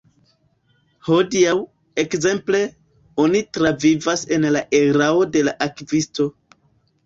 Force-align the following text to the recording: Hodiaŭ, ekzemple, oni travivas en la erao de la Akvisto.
Hodiaŭ, 1.09 1.53
ekzemple, 2.05 2.63
oni 3.27 3.43
travivas 3.59 4.27
en 4.39 4.51
la 4.59 4.67
erao 4.83 5.25
de 5.37 5.49
la 5.49 5.59
Akvisto. 5.71 6.31